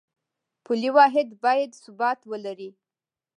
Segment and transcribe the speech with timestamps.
[0.63, 2.69] پولي واحد باید ثبات ولري